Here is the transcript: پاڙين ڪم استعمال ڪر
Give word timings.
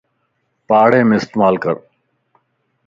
پاڙين 0.67 1.05
ڪم 1.07 1.09
استعمال 1.19 1.55
ڪر 1.63 1.75